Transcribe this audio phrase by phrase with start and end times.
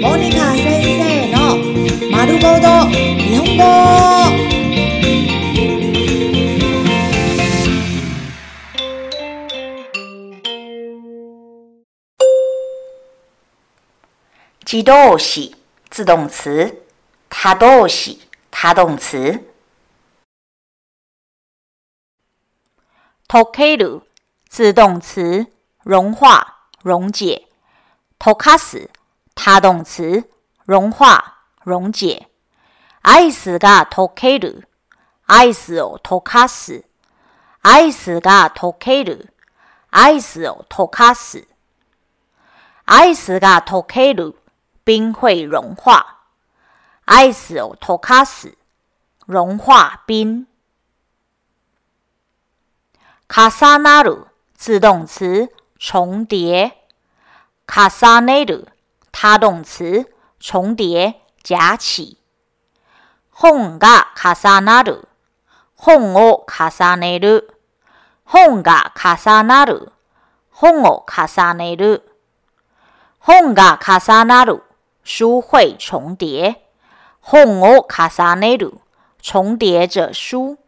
[0.00, 1.56] モニカ先生の
[2.16, 3.58] 「まるごと日本語」
[14.70, 15.54] 自動詞
[15.90, 16.78] 自動詞
[17.28, 18.20] 他動詞
[18.52, 19.40] 他動詞
[23.28, 24.02] 溶ける
[24.48, 25.46] 自動詞
[25.84, 27.46] 融化溶解
[28.20, 28.88] 溶かす
[29.40, 30.28] 他动词
[30.64, 32.26] 融化、溶解。
[33.04, 44.34] ice ga tokeru，ice o tokasu，ice ga tokeru，ice o tokasu，ice ga tokeru，
[44.82, 46.24] 冰会融化。
[47.06, 48.54] ice o tokasu，
[49.24, 50.48] 融化冰。
[53.28, 56.76] kasanaru，自动词重叠。
[57.68, 58.66] kasanaru。
[59.20, 62.18] 他动词重叠夹起
[63.34, 74.60] ，hon ga kasanaru，hon o kasanaru，hon ga kasanaru，hon o kasanaru，hon ga kasanaru，
[75.02, 76.54] 书会重叠
[77.24, 78.74] ，hon o kasanaru，
[79.20, 80.58] 重叠者书。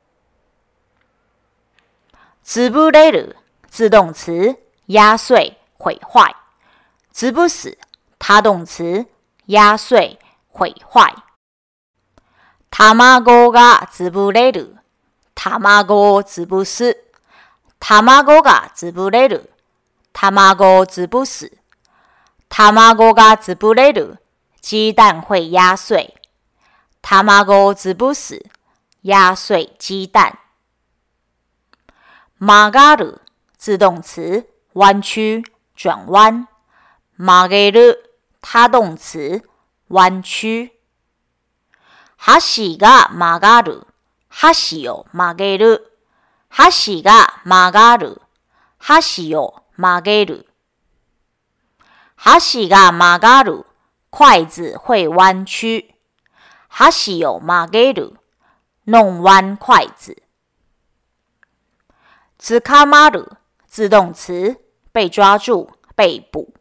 [2.44, 3.32] zubuareu，
[3.68, 4.56] 自动词
[4.86, 6.34] 压碎毁坏
[7.14, 7.72] ，zubus。
[8.20, 9.06] 他动词
[9.46, 11.16] 压碎毁坏
[12.70, 14.74] 他妈个嘎子不来的
[15.34, 17.04] 他妈个子不死
[17.80, 19.46] 他妈个嘎子不来的
[20.12, 21.50] 他妈个子不死
[22.48, 24.18] 他妈个嘎子不来的
[24.60, 26.14] 鸡蛋会压碎
[27.00, 28.44] 他妈个子不死
[29.02, 30.38] 压碎鸡蛋
[32.36, 33.18] 马嘎鲁
[33.56, 35.42] 自动词弯曲
[35.74, 36.46] 转弯
[37.16, 37.80] 马给鲁
[38.42, 39.42] 他动词
[39.88, 40.78] 弯曲，
[42.16, 42.88] 箸哈西哟
[43.38, 43.38] る。
[43.38, 43.84] 嘎を
[44.28, 44.52] 哈
[46.70, 48.16] 西嘎箸嘎曲
[48.78, 50.26] 哈西哟を嘎げ
[52.16, 53.64] 哈西嘎曲嘎る。
[54.10, 55.94] 筷子会弯曲。
[56.90, 58.16] 西哟曲嘎る。
[58.84, 60.16] 弄弯筷子。
[62.38, 63.28] つ卡马鲁，
[63.66, 64.56] 自动词
[64.92, 66.54] 被抓住、被捕。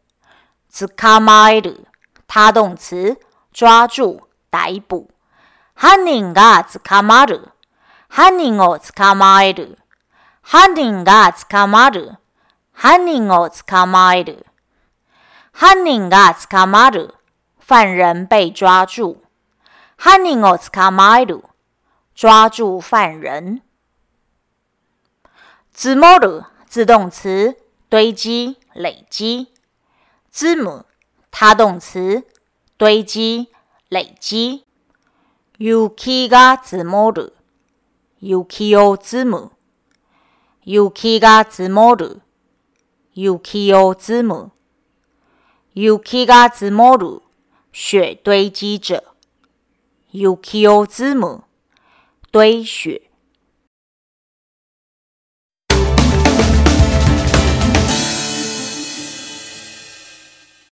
[0.72, 0.86] 捕
[1.20, 1.84] まえる，
[2.28, 3.16] 他动词，
[3.52, 5.10] 抓住、逮捕。
[5.74, 7.48] 犯人が捕かまる、
[8.08, 9.78] 犯人を捕まえる、
[10.40, 12.16] 犯人が捕かまる、
[12.72, 14.46] 犯人を捕まえる、
[15.52, 17.14] 犯人が捕まる，
[17.58, 19.18] 犯人被抓住。
[19.96, 21.42] 犯人をつまえる，
[22.14, 23.60] 抓住犯人。
[25.74, 27.56] つまる，自动词，
[27.88, 29.52] 堆积、累积。
[30.30, 30.84] 字母，
[31.32, 32.22] 他动词
[32.76, 33.48] 堆积、
[33.88, 34.62] 累积。
[35.58, 47.22] yuki ga jimo ru，yuki o jimo，yuki ga jimo ru，yuki o jimo，yuki ga jimo ru，
[47.72, 49.02] 雪堆积着。
[50.12, 51.42] yuki o jimo，
[52.30, 53.09] 堆雪。